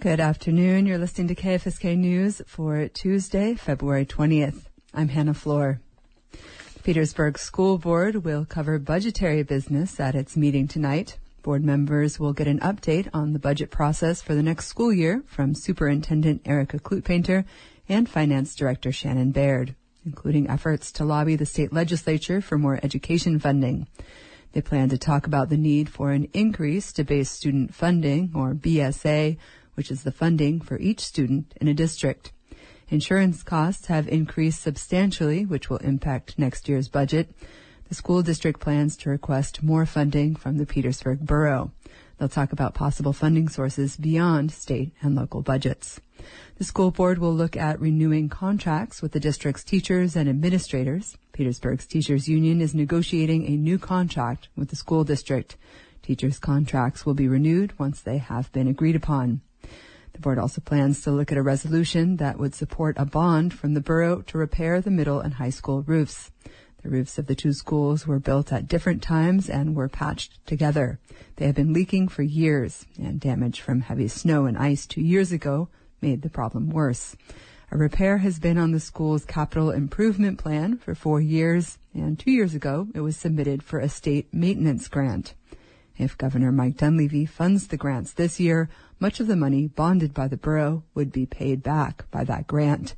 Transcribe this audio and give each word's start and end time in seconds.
Good 0.00 0.20
afternoon. 0.20 0.86
You're 0.86 0.96
listening 0.96 1.26
to 1.26 1.34
KFSK 1.34 1.98
News 1.98 2.40
for 2.46 2.86
Tuesday, 2.86 3.56
February 3.56 4.06
20th. 4.06 4.66
I'm 4.94 5.08
Hannah 5.08 5.34
Floor. 5.34 5.80
Petersburg 6.84 7.36
School 7.36 7.78
Board 7.78 8.24
will 8.24 8.44
cover 8.44 8.78
budgetary 8.78 9.42
business 9.42 9.98
at 9.98 10.14
its 10.14 10.36
meeting 10.36 10.68
tonight. 10.68 11.18
Board 11.42 11.64
members 11.64 12.20
will 12.20 12.32
get 12.32 12.46
an 12.46 12.60
update 12.60 13.08
on 13.12 13.32
the 13.32 13.40
budget 13.40 13.72
process 13.72 14.22
for 14.22 14.36
the 14.36 14.42
next 14.42 14.68
school 14.68 14.92
year 14.92 15.24
from 15.26 15.52
Superintendent 15.52 16.42
Erica 16.44 16.78
Kludt-Painter 16.78 17.44
and 17.88 18.08
Finance 18.08 18.54
Director 18.54 18.92
Shannon 18.92 19.32
Baird, 19.32 19.74
including 20.06 20.48
efforts 20.48 20.92
to 20.92 21.04
lobby 21.04 21.34
the 21.34 21.44
state 21.44 21.72
legislature 21.72 22.40
for 22.40 22.56
more 22.56 22.78
education 22.84 23.40
funding. 23.40 23.88
They 24.52 24.62
plan 24.62 24.90
to 24.90 24.98
talk 24.98 25.26
about 25.26 25.48
the 25.48 25.56
need 25.56 25.88
for 25.88 26.12
an 26.12 26.28
increase 26.32 26.92
to 26.92 27.04
base 27.04 27.30
student 27.30 27.74
funding, 27.74 28.30
or 28.34 28.54
BSA, 28.54 29.36
which 29.78 29.92
is 29.92 30.02
the 30.02 30.10
funding 30.10 30.60
for 30.60 30.76
each 30.80 30.98
student 30.98 31.54
in 31.60 31.68
a 31.68 31.72
district. 31.72 32.32
Insurance 32.88 33.44
costs 33.44 33.86
have 33.86 34.08
increased 34.08 34.60
substantially, 34.60 35.46
which 35.46 35.70
will 35.70 35.76
impact 35.76 36.36
next 36.36 36.68
year's 36.68 36.88
budget. 36.88 37.30
The 37.88 37.94
school 37.94 38.22
district 38.22 38.58
plans 38.58 38.96
to 38.96 39.08
request 39.08 39.62
more 39.62 39.86
funding 39.86 40.34
from 40.34 40.58
the 40.58 40.66
Petersburg 40.66 41.20
Borough. 41.20 41.70
They'll 42.18 42.28
talk 42.28 42.50
about 42.52 42.74
possible 42.74 43.12
funding 43.12 43.48
sources 43.48 43.96
beyond 43.96 44.50
state 44.50 44.90
and 45.00 45.14
local 45.14 45.42
budgets. 45.42 46.00
The 46.56 46.64
school 46.64 46.90
board 46.90 47.18
will 47.18 47.32
look 47.32 47.56
at 47.56 47.80
renewing 47.80 48.28
contracts 48.28 49.00
with 49.00 49.12
the 49.12 49.20
district's 49.20 49.62
teachers 49.62 50.16
and 50.16 50.28
administrators. 50.28 51.16
Petersburg's 51.30 51.86
teachers 51.86 52.26
union 52.26 52.60
is 52.60 52.74
negotiating 52.74 53.46
a 53.46 53.56
new 53.56 53.78
contract 53.78 54.48
with 54.56 54.70
the 54.70 54.76
school 54.76 55.04
district. 55.04 55.56
Teachers' 56.02 56.40
contracts 56.40 57.06
will 57.06 57.14
be 57.14 57.28
renewed 57.28 57.78
once 57.78 58.00
they 58.00 58.18
have 58.18 58.50
been 58.50 58.66
agreed 58.66 58.96
upon. 58.96 59.40
The 60.12 60.20
board 60.20 60.38
also 60.38 60.60
plans 60.60 61.02
to 61.02 61.10
look 61.10 61.30
at 61.30 61.38
a 61.38 61.42
resolution 61.42 62.16
that 62.16 62.38
would 62.38 62.54
support 62.54 62.96
a 62.98 63.04
bond 63.04 63.54
from 63.54 63.74
the 63.74 63.80
borough 63.80 64.22
to 64.22 64.38
repair 64.38 64.80
the 64.80 64.90
middle 64.90 65.20
and 65.20 65.34
high 65.34 65.50
school 65.50 65.82
roofs. 65.82 66.30
The 66.82 66.90
roofs 66.90 67.18
of 67.18 67.26
the 67.26 67.34
two 67.34 67.52
schools 67.52 68.06
were 68.06 68.20
built 68.20 68.52
at 68.52 68.68
different 68.68 69.02
times 69.02 69.50
and 69.50 69.74
were 69.74 69.88
patched 69.88 70.44
together. 70.46 71.00
They 71.36 71.46
have 71.46 71.56
been 71.56 71.72
leaking 71.72 72.08
for 72.08 72.22
years, 72.22 72.86
and 72.98 73.20
damage 73.20 73.60
from 73.60 73.80
heavy 73.80 74.08
snow 74.08 74.46
and 74.46 74.56
ice 74.56 74.86
two 74.86 75.02
years 75.02 75.32
ago 75.32 75.68
made 76.00 76.22
the 76.22 76.30
problem 76.30 76.70
worse. 76.70 77.16
A 77.70 77.76
repair 77.76 78.18
has 78.18 78.38
been 78.38 78.56
on 78.56 78.70
the 78.70 78.80
school's 78.80 79.24
capital 79.24 79.70
improvement 79.70 80.38
plan 80.38 80.78
for 80.78 80.94
four 80.94 81.20
years, 81.20 81.78
and 81.92 82.18
two 82.18 82.30
years 82.30 82.54
ago 82.54 82.88
it 82.94 83.00
was 83.00 83.16
submitted 83.16 83.62
for 83.62 83.78
a 83.78 83.88
state 83.88 84.32
maintenance 84.32 84.88
grant. 84.88 85.34
If 85.98 86.16
Governor 86.16 86.52
Mike 86.52 86.76
Dunleavy 86.76 87.26
funds 87.26 87.66
the 87.66 87.76
grants 87.76 88.12
this 88.12 88.38
year, 88.38 88.68
much 89.00 89.18
of 89.18 89.26
the 89.26 89.34
money 89.34 89.66
bonded 89.66 90.14
by 90.14 90.28
the 90.28 90.36
borough 90.36 90.84
would 90.94 91.10
be 91.10 91.26
paid 91.26 91.60
back 91.60 92.08
by 92.12 92.22
that 92.22 92.46
grant. 92.46 92.94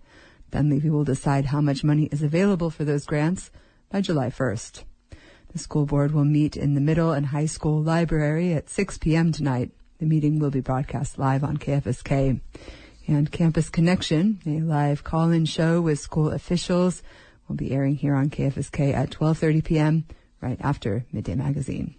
Dunleavy 0.51 0.91
will 0.91 1.05
decide 1.05 1.47
how 1.47 1.63
much 1.63 1.83
money 1.83 2.11
is 2.13 2.23
available 2.23 2.69
for 2.69 2.85
those 2.85 3.07
grants 3.07 3.51
by 3.91 4.03
July 4.03 4.29
1st. 4.29 4.85
The 5.53 5.59
school 5.59 5.87
board 5.87 6.13
will 6.13 6.27
meet 6.27 6.59
in 6.59 6.75
the 6.75 6.81
middle 6.83 7.13
and 7.13 7.27
high 7.27 7.47
school 7.47 7.83
library 7.83 8.53
at 8.53 8.69
6 8.69 8.99
p.m. 8.99 9.33
tonight. 9.33 9.71
The 9.99 10.05
meeting 10.05 10.39
will 10.39 10.51
be 10.51 10.61
broadcast 10.61 11.19
live 11.19 11.43
on 11.43 11.57
KFSK. 11.57 12.39
And 13.07 13.33
Campus 13.33 13.71
Connection, 13.71 14.41
a 14.45 14.61
live 14.61 15.05
call-in 15.05 15.47
show 15.47 15.81
with 15.81 15.99
school 16.01 16.31
officials, 16.31 17.03
will 17.49 17.57
be 17.57 17.73
airing 17.73 17.97
here 17.97 18.15
on 18.15 18.29
KFSK 18.29 18.93
at 18.93 19.11
12:30 19.11 19.65
p.m. 19.65 20.05
right 20.43 20.59
after 20.61 21.07
Midday 21.13 21.35
Magazine. 21.35 21.95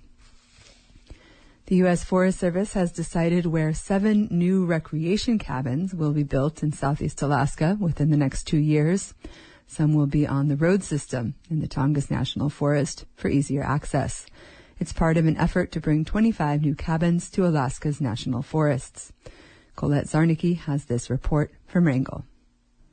The 1.71 1.77
U.S. 1.77 2.03
Forest 2.03 2.37
Service 2.37 2.73
has 2.73 2.91
decided 2.91 3.45
where 3.45 3.73
seven 3.73 4.27
new 4.29 4.65
recreation 4.65 5.39
cabins 5.39 5.95
will 5.95 6.11
be 6.11 6.23
built 6.23 6.63
in 6.63 6.73
southeast 6.73 7.21
Alaska 7.21 7.77
within 7.79 8.09
the 8.09 8.17
next 8.17 8.43
two 8.43 8.57
years. 8.57 9.13
Some 9.67 9.93
will 9.93 10.05
be 10.05 10.27
on 10.27 10.49
the 10.49 10.57
road 10.57 10.83
system 10.83 11.35
in 11.49 11.61
the 11.61 11.69
Tongass 11.69 12.11
National 12.11 12.49
Forest 12.49 13.05
for 13.15 13.29
easier 13.29 13.63
access. 13.63 14.25
It's 14.79 14.91
part 14.91 15.15
of 15.15 15.25
an 15.27 15.37
effort 15.37 15.71
to 15.71 15.79
bring 15.79 16.03
25 16.03 16.61
new 16.61 16.75
cabins 16.75 17.29
to 17.29 17.47
Alaska's 17.47 18.01
national 18.01 18.41
forests. 18.41 19.13
Colette 19.77 20.07
Zarnicki 20.07 20.57
has 20.57 20.83
this 20.83 21.09
report 21.09 21.53
from 21.67 21.87
Wrangell. 21.87 22.25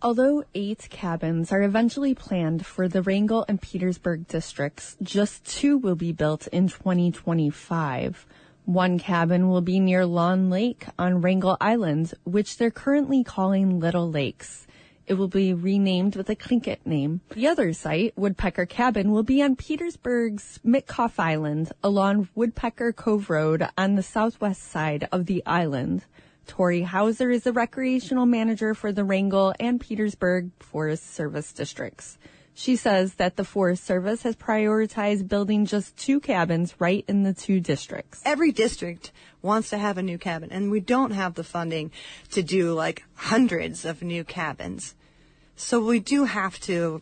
Although 0.00 0.44
eight 0.54 0.86
cabins 0.88 1.50
are 1.50 1.62
eventually 1.62 2.14
planned 2.14 2.64
for 2.64 2.86
the 2.86 3.02
Wrangell 3.02 3.44
and 3.48 3.60
Petersburg 3.60 4.28
districts, 4.28 4.96
just 5.02 5.44
two 5.44 5.76
will 5.78 5.96
be 5.96 6.12
built 6.12 6.46
in 6.46 6.68
2025. 6.68 8.24
One 8.68 8.98
cabin 8.98 9.48
will 9.48 9.62
be 9.62 9.80
near 9.80 10.04
Lawn 10.04 10.50
Lake 10.50 10.84
on 10.98 11.22
Wrangell 11.22 11.56
Island, 11.58 12.12
which 12.24 12.58
they're 12.58 12.70
currently 12.70 13.24
calling 13.24 13.80
Little 13.80 14.10
Lakes. 14.10 14.66
It 15.06 15.14
will 15.14 15.26
be 15.26 15.54
renamed 15.54 16.16
with 16.16 16.28
a 16.28 16.36
Tlingit 16.36 16.84
name. 16.84 17.22
The 17.30 17.46
other 17.46 17.72
site, 17.72 18.12
Woodpecker 18.14 18.66
Cabin, 18.66 19.10
will 19.10 19.22
be 19.22 19.40
on 19.40 19.56
Petersburg's 19.56 20.60
Mitkof 20.66 21.18
Island 21.18 21.72
along 21.82 22.28
Woodpecker 22.34 22.92
Cove 22.92 23.30
Road 23.30 23.66
on 23.78 23.94
the 23.94 24.02
southwest 24.02 24.64
side 24.64 25.08
of 25.10 25.24
the 25.24 25.42
island. 25.46 26.04
Tori 26.46 26.82
Hauser 26.82 27.30
is 27.30 27.44
the 27.44 27.54
recreational 27.54 28.26
manager 28.26 28.74
for 28.74 28.92
the 28.92 29.02
Wrangell 29.02 29.54
and 29.58 29.80
Petersburg 29.80 30.50
Forest 30.60 31.14
Service 31.14 31.54
districts. 31.54 32.18
She 32.58 32.74
says 32.74 33.14
that 33.14 33.36
the 33.36 33.44
Forest 33.44 33.84
Service 33.84 34.24
has 34.24 34.34
prioritized 34.34 35.28
building 35.28 35.64
just 35.64 35.96
two 35.96 36.18
cabins 36.18 36.74
right 36.80 37.04
in 37.06 37.22
the 37.22 37.32
two 37.32 37.60
districts. 37.60 38.20
Every 38.24 38.50
district 38.50 39.12
wants 39.42 39.70
to 39.70 39.78
have 39.78 39.96
a 39.96 40.02
new 40.02 40.18
cabin, 40.18 40.50
and 40.50 40.68
we 40.68 40.80
don't 40.80 41.12
have 41.12 41.34
the 41.34 41.44
funding 41.44 41.92
to 42.32 42.42
do 42.42 42.72
like 42.72 43.04
hundreds 43.14 43.84
of 43.84 44.02
new 44.02 44.24
cabins. 44.24 44.96
So 45.54 45.78
we 45.78 46.00
do 46.00 46.24
have 46.24 46.58
to 46.62 47.00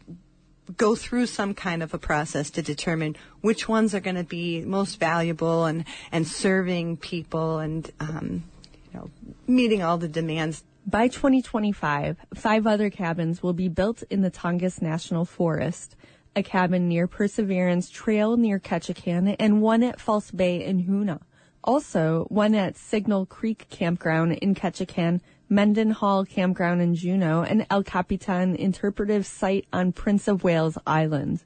go 0.77 0.95
through 0.95 1.25
some 1.25 1.55
kind 1.55 1.83
of 1.83 1.95
a 1.95 1.99
process 1.99 2.51
to 2.51 2.61
determine 2.61 3.17
which 3.41 3.67
ones 3.67 3.95
are 3.95 4.01
going 4.01 4.17
to 4.17 4.25
be 4.25 4.63
most 4.63 5.01
valuable 5.01 5.65
and, 5.65 5.87
and 6.13 6.29
serving 6.29 6.99
people 6.99 7.61
and, 7.61 7.91
um, 7.99 8.45
you 8.93 9.01
know, 9.01 9.11
meeting 9.47 9.83
all 9.83 9.97
the 9.97 10.07
demands 10.07 10.63
by 10.89 11.09
2025, 11.09 12.17
five 12.35 12.65
other 12.65 12.91
cabins 12.91 13.43
will 13.43 13.53
be 13.53 13.67
built 13.67 14.05
in 14.09 14.23
the 14.23 14.31
Tongass 14.31 14.81
National 14.81 15.25
Forest, 15.25 15.97
a 16.37 16.45
cabin 16.45 16.87
near 16.87 17.09
Perseverance 17.09 17.91
Trail 17.91 18.37
near 18.37 18.61
Ketchikan, 18.61 19.35
and 19.41 19.61
one 19.61 19.83
at 19.83 20.01
False 20.01 20.31
Bay 20.31 20.65
in 20.65 20.85
Hoonah. 20.85 21.23
Also, 21.65 22.27
one 22.29 22.55
at 22.55 22.77
Signal 22.77 23.27
Creek 23.27 23.67
Campground 23.69 24.35
in 24.35 24.55
Ketchikan, 24.55 25.21
Mendenhall 25.49 26.25
Campground 26.25 26.81
in 26.81 26.95
Juneau, 26.95 27.43
and 27.43 27.67
El 27.69 27.83
Capitan 27.83 28.55
Interpretive 28.55 29.27
Site 29.27 29.67
on 29.73 29.91
Prince 29.91 30.29
of 30.29 30.45
Wales 30.45 30.79
Island. 30.87 31.43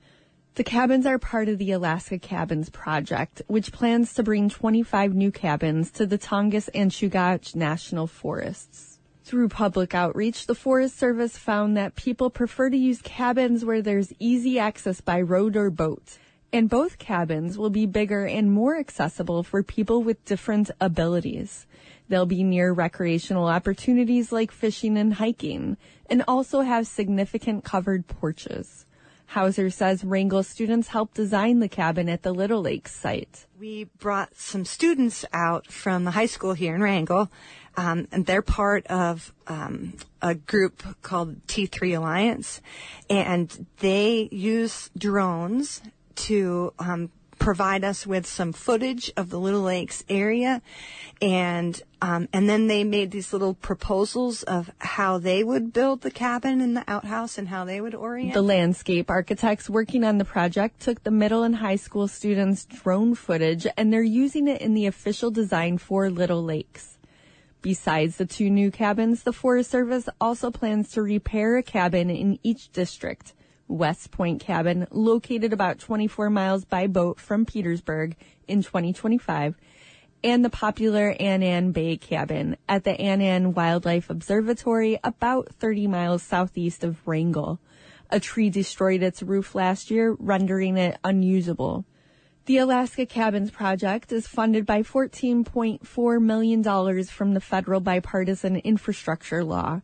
The 0.56 0.64
cabins 0.64 1.06
are 1.06 1.18
part 1.18 1.48
of 1.48 1.56
the 1.56 1.72
Alaska 1.72 2.18
Cabins 2.18 2.68
Project, 2.68 3.40
which 3.46 3.72
plans 3.72 4.12
to 4.14 4.22
bring 4.22 4.50
25 4.50 5.14
new 5.14 5.30
cabins 5.30 5.90
to 5.92 6.04
the 6.04 6.18
Tongass 6.18 6.68
and 6.74 6.90
Chugach 6.90 7.54
National 7.54 8.06
Forests. 8.06 8.89
Through 9.22 9.48
public 9.50 9.94
outreach, 9.94 10.46
the 10.46 10.54
Forest 10.54 10.98
Service 10.98 11.36
found 11.36 11.76
that 11.76 11.94
people 11.94 12.30
prefer 12.30 12.70
to 12.70 12.76
use 12.76 13.02
cabins 13.02 13.64
where 13.64 13.82
there's 13.82 14.12
easy 14.18 14.58
access 14.58 15.00
by 15.00 15.20
road 15.20 15.56
or 15.56 15.70
boat. 15.70 16.18
And 16.52 16.68
both 16.68 16.98
cabins 16.98 17.56
will 17.56 17.70
be 17.70 17.86
bigger 17.86 18.26
and 18.26 18.50
more 18.50 18.76
accessible 18.76 19.44
for 19.44 19.62
people 19.62 20.02
with 20.02 20.24
different 20.24 20.70
abilities. 20.80 21.66
They'll 22.08 22.26
be 22.26 22.42
near 22.42 22.72
recreational 22.72 23.46
opportunities 23.46 24.32
like 24.32 24.50
fishing 24.50 24.96
and 24.96 25.14
hiking, 25.14 25.76
and 26.06 26.24
also 26.26 26.62
have 26.62 26.88
significant 26.88 27.62
covered 27.62 28.08
porches. 28.08 28.84
Hauser 29.30 29.70
says 29.70 30.02
Wrangell 30.02 30.42
students 30.42 30.88
helped 30.88 31.14
design 31.14 31.60
the 31.60 31.68
cabin 31.68 32.08
at 32.08 32.22
the 32.22 32.32
Little 32.32 32.62
Lakes 32.62 32.92
site. 32.92 33.46
We 33.60 33.84
brought 33.84 34.34
some 34.34 34.64
students 34.64 35.24
out 35.32 35.70
from 35.70 36.02
the 36.02 36.10
high 36.10 36.26
school 36.26 36.52
here 36.52 36.74
in 36.74 36.82
Wrangell, 36.82 37.30
um, 37.76 38.08
and 38.10 38.26
they're 38.26 38.42
part 38.42 38.84
of 38.88 39.32
um, 39.46 39.94
a 40.20 40.34
group 40.34 40.82
called 41.02 41.46
T3 41.46 41.96
Alliance, 41.96 42.60
and 43.08 43.68
they 43.78 44.28
use 44.32 44.90
drones 44.98 45.80
to 46.16 46.72
um, 46.80 47.12
provide 47.40 47.82
us 47.82 48.06
with 48.06 48.26
some 48.26 48.52
footage 48.52 49.10
of 49.16 49.30
the 49.30 49.40
Little 49.40 49.62
Lakes 49.62 50.04
area, 50.08 50.62
and 51.20 51.82
um, 52.02 52.28
and 52.32 52.48
then 52.48 52.68
they 52.68 52.84
made 52.84 53.10
these 53.10 53.32
little 53.32 53.54
proposals 53.54 54.42
of 54.44 54.70
how 54.78 55.18
they 55.18 55.42
would 55.42 55.72
build 55.72 56.02
the 56.02 56.10
cabin 56.10 56.60
and 56.60 56.76
the 56.76 56.84
outhouse 56.86 57.36
and 57.38 57.48
how 57.48 57.64
they 57.64 57.80
would 57.80 57.94
orient. 57.94 58.34
The 58.34 58.42
landscape 58.42 59.10
architects 59.10 59.68
working 59.68 60.04
on 60.04 60.18
the 60.18 60.24
project 60.24 60.80
took 60.80 61.02
the 61.02 61.10
middle 61.10 61.42
and 61.42 61.56
high 61.56 61.76
school 61.76 62.06
students' 62.06 62.66
drone 62.66 63.14
footage, 63.14 63.66
and 63.76 63.92
they're 63.92 64.02
using 64.02 64.46
it 64.46 64.60
in 64.60 64.74
the 64.74 64.86
official 64.86 65.30
design 65.30 65.78
for 65.78 66.08
Little 66.10 66.44
Lakes. 66.44 66.98
Besides 67.62 68.16
the 68.16 68.26
two 68.26 68.48
new 68.48 68.70
cabins, 68.70 69.22
the 69.22 69.32
Forest 69.32 69.70
Service 69.70 70.08
also 70.20 70.50
plans 70.50 70.90
to 70.92 71.02
repair 71.02 71.56
a 71.56 71.62
cabin 71.62 72.08
in 72.08 72.38
each 72.42 72.70
district. 72.72 73.34
West 73.70 74.10
Point 74.10 74.40
Cabin, 74.40 74.86
located 74.90 75.52
about 75.52 75.78
24 75.78 76.28
miles 76.28 76.64
by 76.64 76.86
boat 76.86 77.20
from 77.20 77.46
Petersburg 77.46 78.16
in 78.48 78.62
2025, 78.62 79.54
and 80.22 80.44
the 80.44 80.50
popular 80.50 81.14
Anan 81.18 81.72
Bay 81.72 81.96
Cabin 81.96 82.56
at 82.68 82.84
the 82.84 83.00
Anan 83.00 83.54
Wildlife 83.54 84.10
Observatory 84.10 84.98
about 85.02 85.54
30 85.54 85.86
miles 85.86 86.22
southeast 86.22 86.84
of 86.84 87.06
Wrangell. 87.06 87.60
A 88.10 88.18
tree 88.18 88.50
destroyed 88.50 89.02
its 89.02 89.22
roof 89.22 89.54
last 89.54 89.90
year, 89.90 90.16
rendering 90.18 90.76
it 90.76 90.98
unusable. 91.04 91.84
The 92.46 92.58
Alaska 92.58 93.06
Cabins 93.06 93.52
Project 93.52 94.10
is 94.10 94.26
funded 94.26 94.66
by 94.66 94.82
$14.4 94.82 96.20
million 96.20 97.04
from 97.04 97.34
the 97.34 97.40
federal 97.40 97.80
bipartisan 97.80 98.56
infrastructure 98.56 99.44
law. 99.44 99.82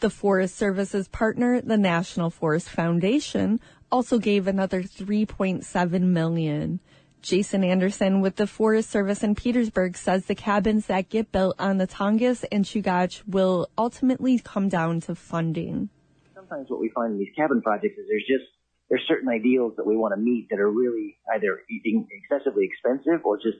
The 0.00 0.10
Forest 0.10 0.56
Service's 0.56 1.08
partner, 1.08 1.60
the 1.60 1.78
National 1.78 2.28
Forest 2.28 2.68
Foundation, 2.68 3.60
also 3.90 4.18
gave 4.18 4.46
another 4.46 4.82
3.7 4.82 6.00
million. 6.02 6.80
Jason 7.22 7.64
Anderson 7.64 8.20
with 8.20 8.36
the 8.36 8.46
Forest 8.46 8.90
Service 8.90 9.22
in 9.22 9.34
Petersburg 9.34 9.96
says 9.96 10.26
the 10.26 10.34
cabins 10.34 10.86
that 10.86 11.08
get 11.08 11.32
built 11.32 11.56
on 11.58 11.78
the 11.78 11.86
Tongass 11.86 12.44
and 12.52 12.64
Chugach 12.64 13.22
will 13.26 13.68
ultimately 13.76 14.38
come 14.38 14.68
down 14.68 15.00
to 15.00 15.14
funding. 15.14 15.88
Sometimes 16.34 16.68
what 16.68 16.78
we 16.78 16.90
find 16.90 17.14
in 17.14 17.18
these 17.18 17.34
cabin 17.34 17.62
projects 17.62 17.98
is 17.98 18.06
there's 18.08 18.26
just 18.28 18.44
there's 18.88 19.02
certain 19.08 19.28
ideals 19.28 19.72
that 19.76 19.86
we 19.86 19.96
want 19.96 20.14
to 20.14 20.20
meet 20.20 20.48
that 20.50 20.60
are 20.60 20.70
really 20.70 21.16
either 21.34 21.62
excessively 21.68 22.68
expensive 22.70 23.24
or 23.24 23.36
just 23.38 23.58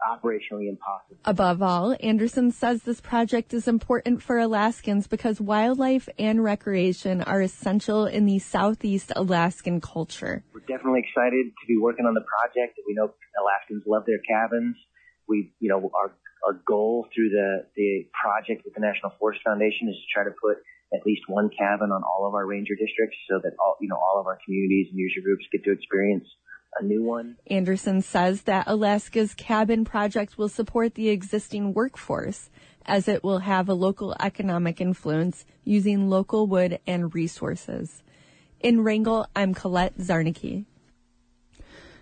operationally 0.00 0.68
impossible. 0.68 1.16
Above 1.24 1.62
all, 1.62 1.96
Anderson 2.00 2.50
says 2.50 2.82
this 2.82 3.00
project 3.00 3.54
is 3.54 3.68
important 3.68 4.22
for 4.22 4.38
Alaskans 4.38 5.06
because 5.06 5.40
wildlife 5.40 6.08
and 6.18 6.42
recreation 6.42 7.22
are 7.22 7.40
essential 7.40 8.06
in 8.06 8.26
the 8.26 8.38
southeast 8.38 9.12
Alaskan 9.16 9.80
culture. 9.80 10.44
We're 10.52 10.60
definitely 10.60 11.00
excited 11.06 11.46
to 11.46 11.66
be 11.66 11.76
working 11.78 12.06
on 12.06 12.14
the 12.14 12.24
project. 12.24 12.78
We 12.86 12.94
know 12.94 13.14
Alaskans 13.40 13.84
love 13.86 14.04
their 14.06 14.20
cabins. 14.28 14.76
We, 15.28 15.52
you 15.60 15.68
know, 15.68 15.90
our 15.94 16.14
our 16.46 16.60
goal 16.66 17.08
through 17.14 17.30
the 17.30 17.66
the 17.74 18.06
project 18.14 18.62
with 18.64 18.74
the 18.74 18.80
National 18.80 19.12
Forest 19.18 19.40
Foundation 19.44 19.88
is 19.88 19.96
to 19.96 20.06
try 20.12 20.24
to 20.24 20.34
put 20.36 20.62
at 20.94 21.02
least 21.04 21.26
one 21.26 21.50
cabin 21.50 21.90
on 21.90 22.02
all 22.06 22.28
of 22.28 22.34
our 22.34 22.46
ranger 22.46 22.78
districts 22.78 23.16
so 23.28 23.40
that 23.42 23.52
all 23.58 23.76
you 23.80 23.88
know 23.88 23.98
all 23.98 24.20
of 24.20 24.26
our 24.26 24.38
communities 24.44 24.86
and 24.90 24.98
user 24.98 25.20
groups 25.20 25.44
get 25.50 25.64
to 25.64 25.72
experience 25.72 26.28
a 26.78 26.84
new 26.84 27.02
one. 27.02 27.36
Anderson 27.46 28.02
says 28.02 28.42
that 28.42 28.66
Alaska's 28.66 29.34
cabin 29.34 29.84
project 29.84 30.38
will 30.38 30.48
support 30.48 30.94
the 30.94 31.08
existing 31.08 31.74
workforce 31.74 32.50
as 32.86 33.08
it 33.08 33.24
will 33.24 33.40
have 33.40 33.68
a 33.68 33.74
local 33.74 34.14
economic 34.20 34.80
influence 34.80 35.44
using 35.64 36.08
local 36.08 36.46
wood 36.46 36.78
and 36.86 37.14
resources. 37.14 38.02
In 38.60 38.82
Wrangell, 38.82 39.26
I'm 39.34 39.54
Colette 39.54 39.98
Zarnicki. 39.98 40.66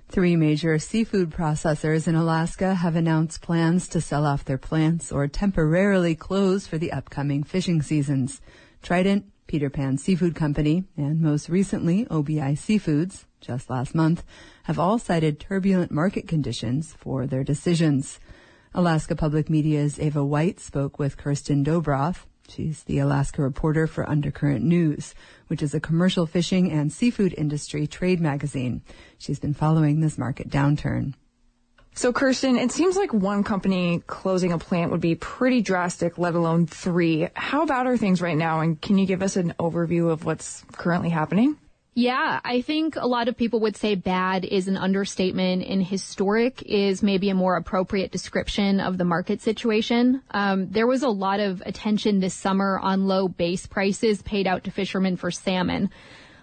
Three 0.09 0.37
major 0.37 0.79
seafood 0.79 1.31
processors 1.31 2.07
in 2.07 2.15
Alaska 2.15 2.75
have 2.75 2.95
announced 2.95 3.41
plans 3.41 3.89
to 3.89 4.01
sell 4.01 4.27
off 4.27 4.45
their 4.45 4.59
plants 4.59 5.11
or 5.11 5.27
temporarily 5.27 6.15
close 6.15 6.67
for 6.67 6.79
the 6.79 6.93
upcoming 6.93 7.43
fishing 7.43 7.81
seasons. 7.81 8.41
Trident, 8.83 9.25
Peter 9.47 9.71
Pan 9.71 9.99
Seafood 9.99 10.35
Company, 10.35 10.85
and 10.97 11.21
most 11.21 11.49
recently 11.49 12.07
OBI 12.11 12.55
Seafoods, 12.55 13.25
just 13.45 13.71
last 13.71 13.95
month, 13.95 14.25
have 14.65 14.79
all 14.79 14.99
cited 14.99 15.39
turbulent 15.39 15.91
market 15.91 16.27
conditions 16.27 16.95
for 16.99 17.27
their 17.27 17.45
decisions. 17.45 18.19
Alaska 18.75 19.15
Public 19.15 19.49
Media's 19.49 20.01
Ava 20.01 20.25
White 20.25 20.59
spoke 20.59 20.99
with 20.99 21.17
Kirsten 21.17 21.65
Dobroth. 21.65 22.27
She's 22.49 22.83
the 22.85 22.99
Alaska 22.99 23.43
reporter 23.43 23.87
for 23.87 24.09
Undercurrent 24.09 24.65
News, 24.65 25.15
which 25.47 25.63
is 25.63 25.75
a 25.75 25.81
commercial 25.81 26.27
fishing 26.27 26.71
and 26.71 26.93
seafood 26.93 27.35
industry 27.37 27.87
trade 27.87 28.21
magazine. 28.21 28.83
She's 29.19 29.39
been 29.39 29.55
following 29.55 30.01
this 30.01 30.19
market 30.19 30.51
downturn. 30.51 31.15
So, 31.97 32.13
Kirsten, 32.13 32.57
it 32.57 32.73
seems 32.73 32.97
like 32.97 33.15
one 33.15 33.45
company 33.45 34.03
closing 34.09 34.51
a 34.51 34.59
plant 34.59 34.91
would 34.91 35.01
be 35.01 35.15
pretty 35.15 35.63
drastic, 35.63 36.19
let 36.19 36.35
alone 36.35 36.67
three. 36.67 37.29
How 37.35 37.67
bad 37.67 37.87
are 37.87 37.97
things 37.97 38.21
right 38.21 38.37
now? 38.37 38.61
And 38.61 38.81
can 38.81 38.99
you 38.99 39.07
give 39.07 39.23
us 39.23 39.37
an 39.37 39.55
overview 39.61 40.11
of 40.11 40.25
what's 40.25 40.65
currently 40.73 41.11
happening? 41.11 41.57
Yeah, 41.97 42.41
I 42.45 42.61
think 42.61 42.97
a 42.97 43.07
lot 43.07 43.29
of 43.29 43.37
people 43.37 43.61
would 43.61 43.77
say 43.77 43.95
bad 43.95 44.45
is 44.45 44.67
an 44.67 44.77
understatement 44.77 45.65
and 45.65 45.81
historic 45.81 46.61
is 46.63 47.05
maybe 47.05 47.31
a 47.31 47.35
more 47.35 47.55
appropriate 47.57 48.11
description 48.11 48.81
of 48.81 48.99
the 48.99 49.05
market 49.05 49.41
situation. 49.41 50.21
Um, 50.33 50.69
there 50.71 50.89
was 50.89 51.05
a 51.05 51.09
lot 51.09 51.39
of 51.39 51.63
attention 51.65 52.19
this 52.19 52.35
summer 52.35 52.81
on 52.81 53.07
low 53.07 53.29
base 53.29 53.67
prices 53.67 54.23
paid 54.23 54.49
out 54.49 54.65
to 54.65 54.73
fishermen 54.73 55.17
for 55.17 55.31
salmon. 55.31 55.91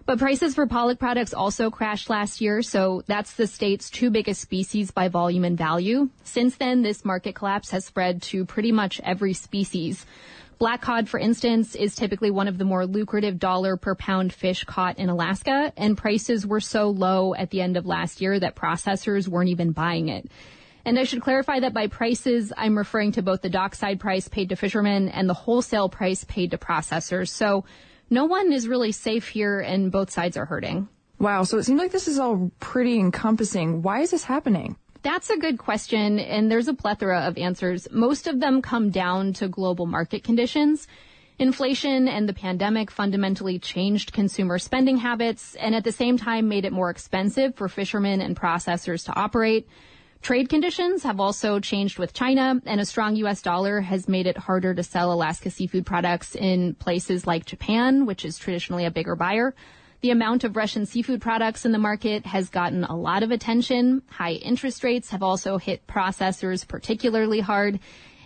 But 0.06 0.20
prices 0.20 0.56
for 0.56 0.68
pollock 0.68 1.00
products 1.00 1.34
also 1.34 1.70
crashed 1.70 2.10
last 2.10 2.40
year, 2.40 2.62
so 2.62 3.04
that's 3.08 3.34
the 3.34 3.46
state's 3.46 3.90
two 3.90 4.10
biggest 4.10 4.42
species 4.42 4.90
by 4.90 5.10
volume 5.10 5.44
and 5.44 5.58
value. 5.58 6.10
Since 6.24 6.56
then, 6.56 6.82
this 6.82 7.04
market 7.04 7.36
collapse 7.36 7.72
has 7.72 7.86
spread 7.86 8.22
to 8.24 8.46
pretty 8.46 8.72
much 8.72 9.02
every 9.04 9.34
species. 9.34 10.06
Black 10.62 10.82
cod, 10.82 11.10
for 11.10 11.20
instance, 11.20 11.74
is 11.74 11.96
typically 11.96 12.30
one 12.30 12.48
of 12.48 12.60
the 12.60 12.66
more 12.66 12.86
lucrative 12.86 13.40
dollar 13.40 13.78
per 13.78 13.96
pound 13.96 14.32
fish 14.32 14.64
caught 14.64 15.00
in 15.00 15.10
Alaska, 15.10 15.74
and 15.76 15.98
prices 15.98 16.46
were 16.46 16.60
so 16.60 16.92
low 16.92 17.34
at 17.34 17.50
the 17.50 17.62
end 17.62 17.78
of 17.78 17.88
last 17.88 18.22
year 18.22 18.40
that 18.40 18.56
processors 18.56 19.28
weren't 19.28 19.50
even 19.50 19.72
buying 19.72 20.10
it. 20.10 20.30
And 20.86 21.00
I 21.00 21.04
should 21.06 21.24
clarify 21.24 21.62
that 21.62 21.74
by 21.74 21.88
prices, 21.88 22.54
I'm 22.56 22.78
referring 22.78 23.14
to 23.14 23.24
both 23.24 23.42
the 23.42 23.50
dockside 23.50 24.00
price 24.00 24.28
paid 24.28 24.50
to 24.50 24.56
fishermen 24.56 25.10
and 25.10 25.28
the 25.28 25.34
wholesale 25.34 25.90
price 25.90 26.24
paid 26.26 26.52
to 26.52 26.60
processors. 26.60 27.30
So 27.30 27.66
no 28.12 28.26
one 28.26 28.54
is 28.54 28.68
really 28.68 28.92
safe 28.92 29.30
here 29.30 29.62
and 29.62 29.92
both 29.92 30.12
sides 30.12 30.38
are 30.38 30.46
hurting. 30.46 30.88
Wow. 31.18 31.42
So 31.44 31.58
it 31.58 31.64
seems 31.64 31.80
like 31.80 31.92
this 31.92 32.08
is 32.08 32.20
all 32.20 32.52
pretty 32.60 33.00
encompassing. 33.00 33.82
Why 33.82 34.02
is 34.02 34.12
this 34.12 34.26
happening? 34.26 34.78
That's 35.04 35.32
a 35.32 35.38
good 35.38 35.58
question, 35.58 36.20
and 36.20 36.52
there's 36.52 36.68
a 36.68 36.76
plethora 36.76 37.22
of 37.22 37.38
answers. 37.38 37.88
Most 37.92 38.28
of 38.28 38.40
them 38.40 38.62
come 38.62 38.92
down 38.92 39.34
to 39.34 39.48
global 39.48 39.88
market 39.88 40.24
conditions. 40.24 40.88
Inflation 41.40 42.08
and 42.08 42.30
the 42.30 42.34
pandemic 42.34 42.92
fundamentally 42.92 43.58
changed 43.58 44.14
consumer 44.14 44.60
spending 44.60 44.98
habits 44.98 45.56
and 45.56 45.74
at 45.74 45.84
the 45.84 45.92
same 45.92 46.20
time 46.20 46.48
made 46.48 46.66
it 46.66 46.72
more 46.72 46.92
expensive 46.92 47.56
for 47.56 47.68
fishermen 47.68 48.22
and 48.22 48.40
processors 48.40 49.04
to 49.06 49.16
operate. 49.16 49.68
Trade 50.22 50.50
conditions 50.50 51.02
have 51.02 51.20
also 51.20 51.60
changed 51.60 51.98
with 51.98 52.14
China, 52.14 52.62
and 52.68 52.80
a 52.80 52.86
strong 52.86 53.16
U.S. 53.16 53.42
dollar 53.42 53.82
has 53.82 54.08
made 54.08 54.28
it 54.28 54.38
harder 54.38 54.76
to 54.76 54.84
sell 54.84 55.12
Alaska 55.12 55.50
seafood 55.50 55.84
products 55.84 56.36
in 56.36 56.76
places 56.76 57.26
like 57.26 57.48
Japan, 57.48 58.06
which 58.06 58.24
is 58.24 58.38
traditionally 58.38 58.86
a 58.86 58.92
bigger 58.92 59.16
buyer. 59.16 59.56
The 60.02 60.10
amount 60.10 60.44
of 60.44 60.56
Russian 60.56 60.88
seafood 60.88 61.22
products 61.22 61.64
in 61.64 61.72
the 61.72 61.78
market 61.78 62.26
has 62.26 62.50
gotten 62.50 62.84
a 62.84 62.96
lot 62.96 63.22
of 63.22 63.30
attention. 63.30 64.02
High 64.10 64.34
interest 64.34 64.84
rates 64.84 65.12
have 65.12 65.22
also 65.22 65.60
hit 65.60 65.86
processors 65.86 66.68
particularly 66.68 67.40
hard. 67.40 67.80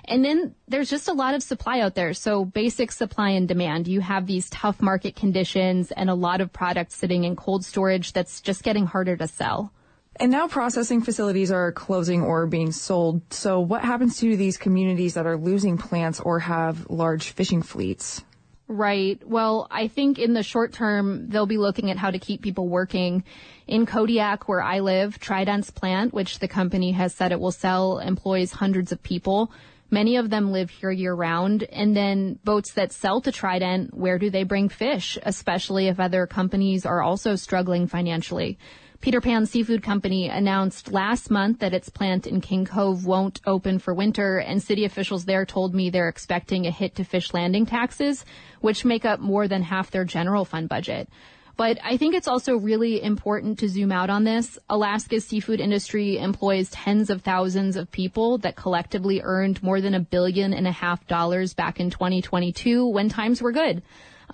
And 0.05 0.23
then 0.23 0.55
there's 0.69 0.89
just 0.89 1.09
a 1.09 1.13
lot 1.13 1.33
of 1.33 1.43
supply 1.43 1.81
out 1.81 1.95
there. 1.95 2.13
So 2.13 2.45
basic 2.45 2.93
supply 2.93 3.31
and 3.31 3.45
demand. 3.45 3.89
You 3.89 3.99
have 3.99 4.25
these 4.25 4.49
tough 4.49 4.81
market 4.81 5.17
conditions 5.17 5.91
and 5.91 6.09
a 6.09 6.13
lot 6.13 6.39
of 6.39 6.53
products 6.53 6.95
sitting 6.95 7.25
in 7.25 7.35
cold 7.35 7.65
storage 7.65 8.13
that's 8.13 8.39
just 8.39 8.63
getting 8.63 8.85
harder 8.85 9.17
to 9.17 9.27
sell. 9.27 9.73
And 10.17 10.31
now 10.31 10.47
processing 10.47 11.01
facilities 11.01 11.51
are 11.51 11.73
closing 11.73 12.21
or 12.21 12.47
being 12.47 12.71
sold. 12.71 13.33
So 13.33 13.59
what 13.59 13.83
happens 13.83 14.17
to 14.19 14.37
these 14.37 14.57
communities 14.57 15.15
that 15.15 15.25
are 15.25 15.35
losing 15.35 15.77
plants 15.77 16.21
or 16.21 16.39
have 16.39 16.89
large 16.89 17.31
fishing 17.31 17.61
fleets? 17.61 18.23
Right. 18.67 19.21
Well, 19.23 19.67
I 19.69 19.87
think 19.87 20.17
in 20.17 20.33
the 20.33 20.41
short 20.41 20.73
term, 20.73 21.29
they'll 21.29 21.45
be 21.45 21.59
looking 21.59 21.91
at 21.91 21.97
how 21.97 22.09
to 22.09 22.17
keep 22.17 22.41
people 22.41 22.67
working. 22.67 23.23
In 23.67 23.85
Kodiak, 23.85 24.47
where 24.47 24.61
I 24.61 24.79
live, 24.79 25.19
Trident's 25.19 25.69
plant, 25.69 26.13
which 26.13 26.39
the 26.39 26.47
company 26.47 26.91
has 26.93 27.13
said 27.13 27.31
it 27.31 27.39
will 27.39 27.51
sell, 27.51 27.99
employs 27.99 28.51
hundreds 28.51 28.91
of 28.91 29.03
people. 29.03 29.51
Many 29.91 30.15
of 30.15 30.31
them 30.31 30.51
live 30.51 30.71
here 30.71 30.89
year 30.89 31.13
round. 31.13 31.61
And 31.63 31.95
then 31.95 32.39
boats 32.43 32.73
that 32.73 32.91
sell 32.91 33.21
to 33.21 33.31
Trident, 33.31 33.93
where 33.93 34.17
do 34.17 34.31
they 34.31 34.43
bring 34.43 34.69
fish, 34.69 35.19
especially 35.21 35.87
if 35.87 35.99
other 35.99 36.25
companies 36.25 36.87
are 36.87 37.03
also 37.03 37.35
struggling 37.35 37.85
financially? 37.85 38.57
Peter 39.01 39.21
Pan 39.21 39.45
Seafood 39.45 39.83
Company 39.83 40.29
announced 40.29 40.91
last 40.91 41.29
month 41.29 41.59
that 41.59 41.73
its 41.73 41.89
plant 41.89 42.25
in 42.25 42.41
King 42.41 42.65
Cove 42.65 43.05
won't 43.05 43.41
open 43.45 43.77
for 43.77 43.93
winter, 43.93 44.37
and 44.37 44.61
city 44.61 44.85
officials 44.85 45.25
there 45.25 45.45
told 45.45 45.75
me 45.75 45.89
they're 45.89 46.09
expecting 46.09 46.65
a 46.65 46.71
hit 46.71 46.95
to 46.95 47.03
fish 47.03 47.33
landing 47.33 47.65
taxes, 47.65 48.25
which 48.61 48.85
make 48.85 49.05
up 49.05 49.19
more 49.19 49.47
than 49.47 49.63
half 49.63 49.91
their 49.91 50.05
general 50.05 50.45
fund 50.45 50.69
budget. 50.69 51.09
But 51.57 51.77
I 51.83 51.95
think 51.97 52.15
it's 52.15 52.27
also 52.27 52.57
really 52.57 53.01
important 53.01 53.59
to 53.59 53.69
zoom 53.69 53.91
out 53.91 54.09
on 54.09 54.25
this. 54.25 54.59
Alaska's 54.69 55.25
seafood 55.25 55.61
industry 55.61 56.17
employs 56.17 56.69
tens 56.69 57.09
of 57.09 57.21
thousands 57.21 57.77
of 57.77 57.91
people 57.91 58.39
that 58.39 58.57
collectively 58.57 59.21
earned 59.23 59.63
more 59.63 59.79
than 59.79 59.93
a 59.93 60.01
billion 60.01 60.53
and 60.53 60.67
a 60.67 60.71
half 60.71 61.07
dollars 61.07 61.53
back 61.53 61.79
in 61.79 61.89
2022 61.89 62.85
when 62.87 63.07
times 63.07 63.41
were 63.41 63.53
good. 63.53 63.83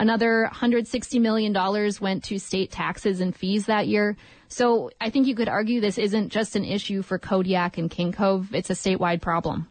Another 0.02 0.50
$160 0.52 1.22
million 1.22 1.54
went 2.02 2.24
to 2.24 2.40
state 2.40 2.72
taxes 2.72 3.22
and 3.22 3.36
fees 3.36 3.68
that 3.68 3.88
year. 3.88 4.18
So 4.48 4.90
I 5.00 5.12
think 5.12 5.28
you 5.28 5.36
could 5.36 5.48
argue 5.48 5.80
this 5.80 6.00
isn't 6.00 6.30
just 6.30 6.56
an 6.56 6.66
issue 6.66 7.04
for 7.04 7.20
Kodiak 7.20 7.78
and 7.78 7.88
King 7.88 8.12
Cove. 8.12 8.56
It's 8.56 8.72
a 8.72 8.74
statewide 8.74 9.22
problem. 9.22 9.68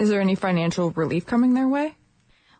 Is 0.00 0.08
there 0.08 0.20
any 0.20 0.34
financial 0.34 0.90
relief 0.90 1.24
coming 1.24 1.54
their 1.54 1.68
way? 1.68 1.94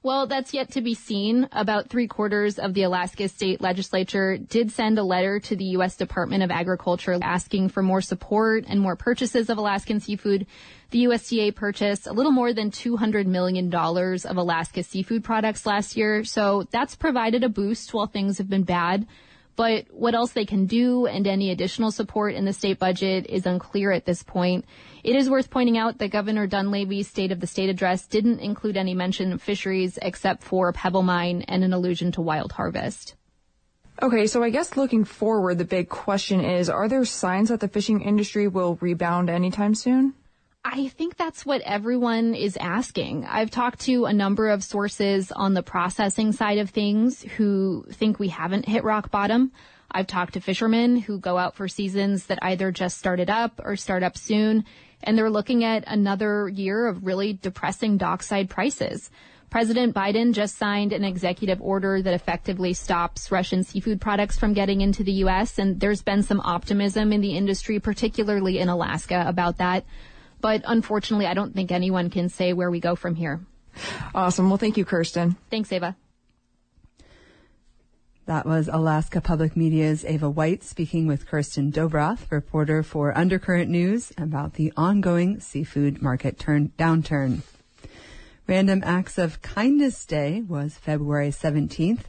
Well, 0.04 0.26
that's 0.26 0.52
yet 0.52 0.72
to 0.72 0.82
be 0.82 0.92
seen. 0.92 1.48
About 1.50 1.88
three 1.88 2.06
quarters 2.06 2.58
of 2.58 2.74
the 2.74 2.82
Alaska 2.82 3.26
state 3.26 3.62
legislature 3.62 4.36
did 4.36 4.70
send 4.70 4.98
a 4.98 5.02
letter 5.02 5.40
to 5.40 5.56
the 5.56 5.64
U.S. 5.76 5.96
Department 5.96 6.42
of 6.42 6.50
Agriculture 6.50 7.18
asking 7.22 7.70
for 7.70 7.82
more 7.82 8.02
support 8.02 8.64
and 8.68 8.78
more 8.78 8.96
purchases 8.96 9.48
of 9.48 9.56
Alaskan 9.56 10.00
seafood. 10.00 10.46
The 10.90 11.04
USDA 11.04 11.54
purchased 11.54 12.06
a 12.06 12.12
little 12.12 12.32
more 12.32 12.52
than 12.52 12.70
$200 12.70 13.24
million 13.24 13.74
of 13.74 14.36
Alaska 14.36 14.82
seafood 14.82 15.24
products 15.24 15.64
last 15.64 15.96
year. 15.96 16.22
So 16.22 16.68
that's 16.70 16.94
provided 16.96 17.42
a 17.42 17.48
boost 17.48 17.94
while 17.94 18.06
things 18.06 18.36
have 18.36 18.50
been 18.50 18.64
bad. 18.64 19.06
But 19.56 19.86
what 19.90 20.14
else 20.14 20.32
they 20.32 20.44
can 20.44 20.66
do 20.66 21.06
and 21.06 21.26
any 21.26 21.50
additional 21.50 21.90
support 21.90 22.34
in 22.34 22.44
the 22.44 22.52
state 22.52 22.78
budget 22.78 23.26
is 23.28 23.46
unclear 23.46 23.92
at 23.92 24.04
this 24.04 24.22
point. 24.22 24.64
It 25.04 25.14
is 25.14 25.30
worth 25.30 25.50
pointing 25.50 25.78
out 25.78 25.98
that 25.98 26.10
Governor 26.10 26.46
Dunleavy's 26.46 27.08
State 27.08 27.30
of 27.30 27.40
the 27.40 27.46
State 27.46 27.68
address 27.68 28.06
didn't 28.06 28.40
include 28.40 28.76
any 28.76 28.94
mention 28.94 29.32
of 29.32 29.42
fisheries 29.42 29.98
except 30.02 30.42
for 30.42 30.72
Pebble 30.72 31.02
Mine 31.02 31.42
and 31.46 31.62
an 31.62 31.72
allusion 31.72 32.10
to 32.12 32.20
wild 32.20 32.52
harvest. 32.52 33.14
Okay, 34.02 34.26
so 34.26 34.42
I 34.42 34.50
guess 34.50 34.76
looking 34.76 35.04
forward, 35.04 35.58
the 35.58 35.64
big 35.64 35.88
question 35.88 36.40
is, 36.40 36.68
are 36.68 36.88
there 36.88 37.04
signs 37.04 37.50
that 37.50 37.60
the 37.60 37.68
fishing 37.68 38.00
industry 38.00 38.48
will 38.48 38.76
rebound 38.80 39.30
anytime 39.30 39.74
soon? 39.74 40.14
I 40.66 40.88
think 40.88 41.18
that's 41.18 41.44
what 41.44 41.60
everyone 41.60 42.34
is 42.34 42.56
asking. 42.56 43.26
I've 43.26 43.50
talked 43.50 43.80
to 43.80 44.06
a 44.06 44.14
number 44.14 44.48
of 44.48 44.64
sources 44.64 45.30
on 45.30 45.52
the 45.52 45.62
processing 45.62 46.32
side 46.32 46.56
of 46.56 46.70
things 46.70 47.22
who 47.36 47.84
think 47.92 48.18
we 48.18 48.28
haven't 48.28 48.66
hit 48.66 48.82
rock 48.82 49.10
bottom. 49.10 49.52
I've 49.90 50.06
talked 50.06 50.34
to 50.34 50.40
fishermen 50.40 50.96
who 50.96 51.18
go 51.18 51.36
out 51.36 51.54
for 51.54 51.68
seasons 51.68 52.26
that 52.26 52.38
either 52.40 52.72
just 52.72 52.96
started 52.96 53.28
up 53.28 53.60
or 53.62 53.76
start 53.76 54.02
up 54.02 54.16
soon, 54.16 54.64
and 55.02 55.18
they're 55.18 55.28
looking 55.28 55.64
at 55.64 55.84
another 55.86 56.48
year 56.48 56.86
of 56.86 57.04
really 57.04 57.34
depressing 57.34 57.98
dockside 57.98 58.48
prices. 58.48 59.10
President 59.50 59.94
Biden 59.94 60.32
just 60.32 60.56
signed 60.56 60.94
an 60.94 61.04
executive 61.04 61.60
order 61.60 62.00
that 62.00 62.14
effectively 62.14 62.72
stops 62.72 63.30
Russian 63.30 63.62
seafood 63.62 64.00
products 64.00 64.38
from 64.38 64.54
getting 64.54 64.80
into 64.80 65.04
the 65.04 65.12
U.S., 65.12 65.58
and 65.58 65.78
there's 65.78 66.02
been 66.02 66.22
some 66.22 66.40
optimism 66.40 67.12
in 67.12 67.20
the 67.20 67.36
industry, 67.36 67.78
particularly 67.78 68.58
in 68.58 68.70
Alaska, 68.70 69.24
about 69.28 69.58
that. 69.58 69.84
But 70.44 70.60
unfortunately, 70.66 71.24
I 71.24 71.32
don't 71.32 71.54
think 71.54 71.72
anyone 71.72 72.10
can 72.10 72.28
say 72.28 72.52
where 72.52 72.70
we 72.70 72.78
go 72.78 72.96
from 72.96 73.14
here. 73.14 73.40
Awesome. 74.14 74.50
Well, 74.50 74.58
thank 74.58 74.76
you, 74.76 74.84
Kirsten. 74.84 75.38
Thanks, 75.50 75.72
Ava. 75.72 75.96
That 78.26 78.44
was 78.44 78.68
Alaska 78.70 79.22
Public 79.22 79.56
Media's 79.56 80.04
Ava 80.04 80.28
White 80.28 80.62
speaking 80.62 81.06
with 81.06 81.26
Kirsten 81.26 81.72
Dobroth, 81.72 82.30
reporter 82.30 82.82
for 82.82 83.16
Undercurrent 83.16 83.70
News, 83.70 84.12
about 84.18 84.52
the 84.52 84.70
ongoing 84.76 85.40
seafood 85.40 86.02
market 86.02 86.38
turn 86.38 86.72
downturn. 86.78 87.40
Random 88.46 88.82
Acts 88.84 89.16
of 89.16 89.40
Kindness 89.40 90.04
Day 90.04 90.42
was 90.42 90.74
February 90.76 91.30
17th, 91.30 92.02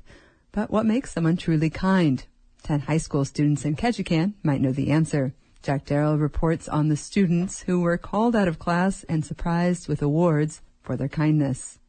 but 0.52 0.70
what 0.70 0.86
makes 0.86 1.14
someone 1.14 1.38
truly 1.38 1.70
kind? 1.70 2.26
Ten 2.64 2.82
high 2.82 2.98
school 2.98 3.24
students 3.24 3.64
in 3.64 3.78
Ketchikan 3.78 4.34
might 4.44 4.60
know 4.60 4.74
the 4.74 4.92
answer. 4.92 5.34
Jack 5.66 5.86
Darrow 5.86 6.16
reports 6.16 6.70
on 6.70 6.90
the 6.90 6.96
students 6.96 7.62
who 7.62 7.82
were 7.82 7.98
called 7.98 8.36
out 8.36 8.48
of 8.48 8.60
class 8.60 9.04
and 9.10 9.26
surprised 9.26 9.88
with 9.88 10.00
awards 10.00 10.62
for 10.84 10.96
their 10.96 11.08
kindness. 11.08 11.80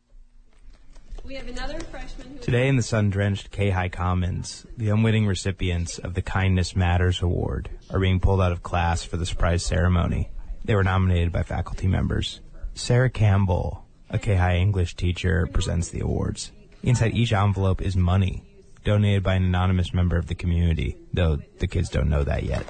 We 1.23 1.35
have 1.35 1.47
another 1.47 1.81
freshman 1.81 2.39
Today 2.39 2.69
in 2.69 2.77
the 2.77 2.83
sun-drenched 2.83 3.51
Kayhi 3.51 3.93
Commons, 3.93 4.65
the 4.79 4.89
unwitting 4.89 5.27
recipients 5.27 5.99
of 5.99 6.15
the 6.15 6.23
Kindness 6.23 6.75
Matters 6.75 7.21
Award 7.21 7.69
are 7.91 8.01
being 8.01 8.19
pulled 8.19 8.41
out 8.41 8.51
of 8.51 8.63
class 8.63 9.05
for 9.05 9.19
the 9.19 9.27
surprise 9.27 9.63
ceremony. 9.63 10.31
They 10.65 10.75
were 10.75 10.83
nominated 10.83 11.31
by 11.31 11.43
faculty 11.43 11.87
members. 11.87 12.41
Sarah 12.73 13.11
Campbell, 13.11 13.85
a 14.09 14.17
Kayhi 14.17 14.59
English 14.59 14.97
teacher, 14.97 15.47
presents 15.53 15.91
the 15.91 16.01
awards. 16.01 16.51
Inside 16.83 17.13
each 17.13 17.35
envelope 17.35 17.83
is 17.83 17.95
money, 17.95 18.43
donated 18.85 19.23
by 19.23 19.35
an 19.35 19.45
anonymous 19.45 19.93
member 19.93 20.17
of 20.17 20.29
the 20.29 20.35
community, 20.35 20.97
though 21.13 21.37
the 21.59 21.67
kids 21.67 21.91
don't 21.91 22.09
know 22.09 22.25
that 22.25 22.45
yet. 22.45 22.65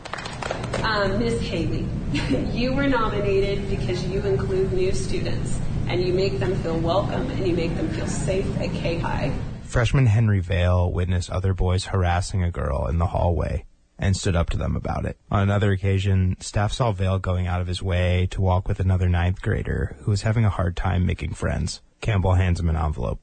Um, 0.83 1.19
Ms. 1.19 1.41
Haley, 1.41 1.87
you 2.53 2.73
were 2.73 2.87
nominated 2.87 3.69
because 3.69 4.05
you 4.07 4.21
include 4.21 4.73
new 4.73 4.93
students 4.93 5.59
and 5.89 6.03
you 6.03 6.13
make 6.13 6.39
them 6.39 6.55
feel 6.57 6.79
welcome 6.79 7.31
and 7.31 7.47
you 7.47 7.55
make 7.55 7.75
them 7.77 7.89
feel 7.91 8.07
safe 8.07 8.47
at 8.61 8.71
Kayhi. 8.71 9.37
Freshman 9.63 10.07
Henry 10.07 10.41
Vale 10.41 10.93
witnessed 10.93 11.31
other 11.31 11.55
boys 11.55 11.87
harassing 11.87 12.43
a 12.43 12.51
girl 12.51 12.87
in 12.87 12.99
the 12.99 13.07
hallway 13.07 13.65
and 13.99 14.17
stood 14.17 14.37
up 14.37 14.51
to 14.51 14.57
them 14.57 14.77
about 14.77 15.05
it. 15.05 15.19
On 15.31 15.43
another 15.43 15.73
occasion, 15.73 16.37
staff 16.41 16.73
saw 16.73 16.93
Vale 16.93 17.19
going 17.19 17.47
out 17.47 17.61
of 17.61 17.67
his 17.67 17.83
way 17.83 18.29
to 18.31 18.41
walk 18.41 18.69
with 18.69 18.81
another 18.81 19.09
ninth 19.09 19.41
grader 19.43 19.97
who 20.01 20.11
was 20.11 20.23
having 20.23 20.45
a 20.45 20.51
hard 20.51 20.77
time 20.77 21.07
making 21.07 21.35
friends. 21.35 21.81
Campbell 22.01 22.35
hands 22.35 22.61
him 22.61 22.69
an 22.69 22.77
envelope. 22.77 23.21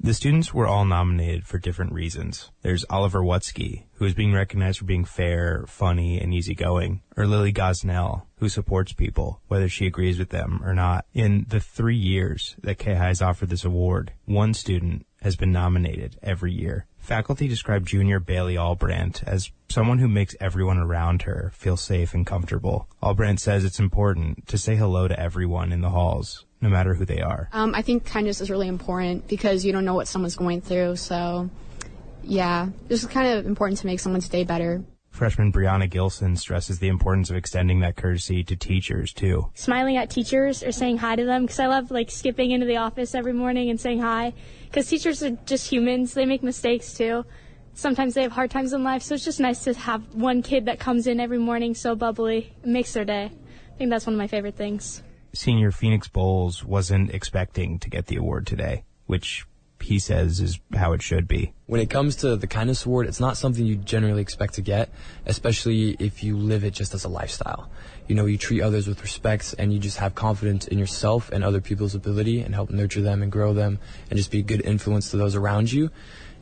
The 0.00 0.14
students 0.14 0.54
were 0.54 0.68
all 0.68 0.84
nominated 0.84 1.44
for 1.44 1.58
different 1.58 1.92
reasons. 1.92 2.52
There's 2.62 2.84
Oliver 2.88 3.20
Wutsky, 3.20 3.86
who 3.94 4.04
is 4.04 4.14
being 4.14 4.32
recognized 4.32 4.78
for 4.78 4.84
being 4.84 5.04
fair, 5.04 5.64
funny, 5.66 6.20
and 6.20 6.32
easygoing, 6.32 7.02
or 7.16 7.26
Lily 7.26 7.52
Gosnell, 7.52 8.22
who 8.36 8.48
supports 8.48 8.92
people, 8.92 9.42
whether 9.48 9.68
she 9.68 9.86
agrees 9.86 10.16
with 10.16 10.28
them 10.28 10.60
or 10.64 10.72
not. 10.72 11.04
In 11.14 11.46
the 11.48 11.58
three 11.58 11.96
years 11.96 12.54
that 12.62 12.78
Kayhi 12.78 12.96
has 12.96 13.20
offered 13.20 13.48
this 13.48 13.64
award, 13.64 14.12
one 14.24 14.54
student 14.54 15.04
has 15.22 15.34
been 15.34 15.50
nominated 15.50 16.16
every 16.22 16.52
year. 16.52 16.86
Faculty 16.98 17.48
describe 17.48 17.86
junior 17.86 18.20
Bailey 18.20 18.56
Albrandt 18.56 19.22
as 19.24 19.50
someone 19.68 19.98
who 19.98 20.08
makes 20.08 20.36
everyone 20.40 20.78
around 20.78 21.22
her 21.22 21.50
feel 21.54 21.76
safe 21.76 22.14
and 22.14 22.26
comfortable. 22.26 22.86
Albrandt 23.02 23.40
says 23.40 23.64
it's 23.64 23.78
important 23.78 24.46
to 24.48 24.58
say 24.58 24.76
hello 24.76 25.08
to 25.08 25.18
everyone 25.18 25.72
in 25.72 25.80
the 25.80 25.90
halls, 25.90 26.44
no 26.60 26.68
matter 26.68 26.94
who 26.94 27.04
they 27.04 27.20
are. 27.20 27.48
Um, 27.52 27.74
I 27.74 27.82
think 27.82 28.04
kindness 28.04 28.40
is 28.40 28.50
really 28.50 28.68
important 28.68 29.26
because 29.26 29.64
you 29.64 29.72
don't 29.72 29.84
know 29.84 29.94
what 29.94 30.08
someone's 30.08 30.36
going 30.36 30.60
through. 30.60 30.96
So, 30.96 31.48
yeah, 32.22 32.68
it's 32.88 33.06
kind 33.06 33.38
of 33.38 33.46
important 33.46 33.78
to 33.80 33.86
make 33.86 34.00
someone's 34.00 34.28
day 34.28 34.44
better. 34.44 34.82
Freshman 35.18 35.50
Brianna 35.50 35.90
Gilson 35.90 36.36
stresses 36.36 36.78
the 36.78 36.86
importance 36.86 37.28
of 37.28 37.34
extending 37.34 37.80
that 37.80 37.96
courtesy 37.96 38.44
to 38.44 38.54
teachers 38.54 39.12
too. 39.12 39.50
Smiling 39.54 39.96
at 39.96 40.10
teachers 40.10 40.62
or 40.62 40.70
saying 40.70 40.98
hi 40.98 41.16
to 41.16 41.24
them 41.24 41.42
because 41.42 41.58
I 41.58 41.66
love 41.66 41.90
like 41.90 42.08
skipping 42.08 42.52
into 42.52 42.66
the 42.66 42.76
office 42.76 43.16
every 43.16 43.32
morning 43.32 43.68
and 43.68 43.80
saying 43.80 44.00
hi 44.00 44.32
because 44.66 44.86
teachers 44.86 45.20
are 45.24 45.32
just 45.44 45.72
humans. 45.72 46.14
They 46.14 46.24
make 46.24 46.44
mistakes 46.44 46.94
too. 46.94 47.24
Sometimes 47.74 48.14
they 48.14 48.22
have 48.22 48.30
hard 48.30 48.52
times 48.52 48.72
in 48.72 48.84
life, 48.84 49.02
so 49.02 49.16
it's 49.16 49.24
just 49.24 49.40
nice 49.40 49.64
to 49.64 49.74
have 49.74 50.14
one 50.14 50.40
kid 50.40 50.66
that 50.66 50.78
comes 50.78 51.08
in 51.08 51.18
every 51.18 51.38
morning 51.38 51.74
so 51.74 51.96
bubbly. 51.96 52.54
It 52.62 52.68
makes 52.68 52.92
their 52.92 53.04
day. 53.04 53.24
I 53.24 53.76
think 53.76 53.90
that's 53.90 54.06
one 54.06 54.14
of 54.14 54.18
my 54.18 54.28
favorite 54.28 54.54
things. 54.54 55.02
Senior 55.32 55.72
Phoenix 55.72 56.06
Bowles 56.06 56.64
wasn't 56.64 57.10
expecting 57.10 57.80
to 57.80 57.90
get 57.90 58.06
the 58.06 58.14
award 58.14 58.46
today, 58.46 58.84
which 59.06 59.46
he 59.82 59.98
says 59.98 60.40
is 60.40 60.60
how 60.74 60.92
it 60.92 61.02
should 61.02 61.28
be. 61.28 61.52
When 61.66 61.80
it 61.80 61.90
comes 61.90 62.16
to 62.16 62.36
the 62.36 62.46
kindness 62.46 62.86
award, 62.86 63.06
it's 63.06 63.20
not 63.20 63.36
something 63.36 63.64
you 63.64 63.76
generally 63.76 64.22
expect 64.22 64.54
to 64.54 64.62
get, 64.62 64.90
especially 65.26 65.96
if 65.98 66.22
you 66.22 66.36
live 66.36 66.64
it 66.64 66.72
just 66.72 66.94
as 66.94 67.04
a 67.04 67.08
lifestyle. 67.08 67.70
You 68.06 68.14
know, 68.14 68.26
you 68.26 68.38
treat 68.38 68.62
others 68.62 68.86
with 68.86 69.02
respect 69.02 69.54
and 69.58 69.72
you 69.72 69.78
just 69.78 69.98
have 69.98 70.14
confidence 70.14 70.66
in 70.66 70.78
yourself 70.78 71.30
and 71.30 71.44
other 71.44 71.60
people's 71.60 71.94
ability 71.94 72.40
and 72.40 72.54
help 72.54 72.70
nurture 72.70 73.02
them 73.02 73.22
and 73.22 73.30
grow 73.30 73.52
them 73.52 73.78
and 74.10 74.16
just 74.16 74.30
be 74.30 74.38
a 74.38 74.42
good 74.42 74.62
influence 74.62 75.10
to 75.10 75.16
those 75.16 75.34
around 75.34 75.70
you. 75.70 75.90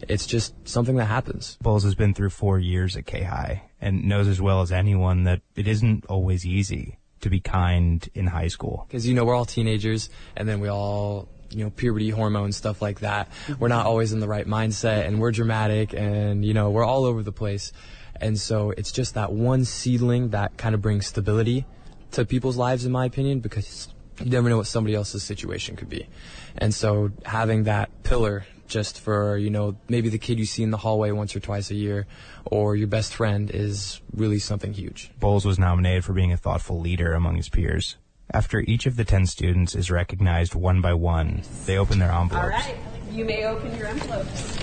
It's 0.09 0.26
just 0.26 0.55
something 0.69 0.97
that 0.97 1.07
happens. 1.07 1.57
Bowles 1.61 1.85
has 1.85 1.95
been 1.95 2.14
through 2.14 2.31
four 2.31 2.59
years 2.59 2.97
at 2.97 3.07
Kayhi 3.07 3.62
and 3.81 4.05
knows 4.05 4.28
as 4.28 4.40
well 4.40 4.61
as 4.61 4.71
anyone 4.71 5.25
that 5.25 5.40
it 5.55 5.66
isn't 5.66 6.07
always 6.07 6.45
easy 6.47 6.99
to 7.21 7.31
be 7.31 7.40
kind 7.40 8.09
in 8.14 8.26
high 8.26 8.49
school. 8.49 8.85
Because, 8.87 9.07
you 9.07 9.14
know, 9.14 9.25
we're 9.25 9.35
all 9.35 9.47
teenagers 9.47 10.11
and 10.37 10.49
then 10.49 10.61
we 10.61 10.69
all 10.69 11.28
you 11.50 11.65
know, 11.65 11.71
puberty 11.71 12.11
hormones, 12.11 12.57
stuff 12.57 12.83
like 12.83 13.00
that. 13.00 13.31
Mm-hmm. 13.31 13.61
We're 13.61 13.69
not 13.69 13.87
always 13.87 14.12
in 14.12 14.21
the 14.21 14.29
right 14.29 14.47
mindset 14.47 15.07
and 15.07 15.21
we're 15.21 15.33
dramatic 15.33 15.93
and, 15.95 16.45
you 16.45 16.55
know, 16.55 16.71
we're 16.71 16.85
all 16.85 17.05
over 17.05 17.23
the 17.23 17.33
place. 17.33 17.73
And 18.21 18.38
so 18.38 18.71
it's 18.71 18.93
just 18.93 19.15
that 19.15 19.33
one 19.33 19.65
seedling 19.65 20.31
that 20.31 20.57
kind 20.57 20.75
of 20.75 20.83
brings 20.83 21.07
stability 21.07 21.67
to 22.12 22.25
people's 22.25 22.57
lives, 22.57 22.87
in 22.87 22.93
my 22.93 23.05
opinion, 23.05 23.41
because 23.41 23.88
you 24.23 24.31
never 24.31 24.49
know 24.49 24.57
what 24.57 24.67
somebody 24.67 24.95
else's 24.95 25.23
situation 25.23 25.76
could 25.76 25.88
be. 25.88 26.09
And 26.57 26.73
so 26.75 27.11
having 27.25 27.65
that 27.65 28.03
pillar 28.03 28.47
just 28.67 29.00
for, 29.00 29.37
you 29.37 29.50
know, 29.50 29.76
maybe 29.88 30.09
the 30.09 30.19
kid 30.19 30.38
you 30.38 30.47
see 30.47 30.62
in 30.62 30.71
the 30.71 30.76
hallway 30.76 31.11
once 31.11 31.37
or 31.37 31.41
twice 31.41 31.71
a 31.71 31.75
year 31.75 32.07
or 32.45 32.75
your 32.75 32.88
best 32.88 33.15
friend 33.15 33.50
is 33.50 34.00
really 34.12 34.38
something 34.38 34.73
huge. 34.73 35.11
Bowles 35.21 35.45
was 35.45 35.59
nominated 35.59 36.05
for 36.05 36.12
being 36.12 36.33
a 36.33 36.37
thoughtful 36.37 36.81
leader 36.81 37.12
among 37.12 37.37
his 37.37 37.49
peers. 37.49 37.97
After 38.30 38.61
each 38.61 38.87
of 38.87 38.97
the 38.97 39.04
10 39.04 39.26
students 39.26 39.75
is 39.75 39.90
recognized 39.90 40.54
one 40.54 40.80
by 40.80 40.95
one, 40.95 41.42
they 41.64 41.78
open 41.78 41.99
their 41.99 42.11
envelopes. 42.11 42.35
All 42.45 42.49
right, 42.49 42.76
you 43.11 43.25
may 43.25 43.47
open 43.47 43.76
your 43.76 43.87
envelopes. 43.87 44.59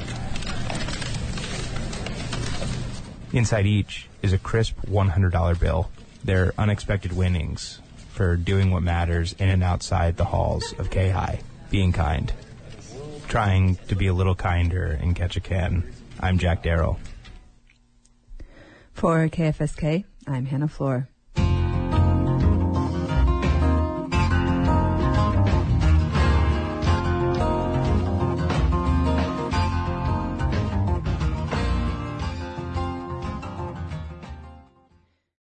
Inside 3.31 3.65
each 3.65 4.07
is 4.21 4.33
a 4.33 4.37
crisp 4.37 4.75
$100 4.87 5.59
bill. 5.59 5.89
They're 6.23 6.53
unexpected 6.57 7.13
winnings 7.13 7.79
for 8.09 8.35
doing 8.35 8.69
what 8.69 8.83
matters 8.83 9.33
in 9.39 9.49
and 9.49 9.63
outside 9.63 10.17
the 10.17 10.25
halls 10.25 10.73
of 10.77 10.89
Kayhi, 10.91 11.41
being 11.71 11.91
kind. 11.91 12.31
Trying 13.27 13.77
to 13.87 13.95
be 13.95 14.07
a 14.07 14.13
little 14.13 14.35
kinder 14.35 14.99
in 15.01 15.15
Ketchikan. 15.15 15.91
I'm 16.19 16.37
Jack 16.37 16.61
Darrow. 16.61 16.99
For 18.93 19.27
KFSK, 19.29 20.03
I'm 20.27 20.45
Hannah 20.45 20.67
Floor. 20.67 21.09